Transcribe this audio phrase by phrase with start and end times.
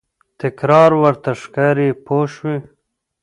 [0.41, 2.57] تکرار ورته ښکاري پوه شوې!.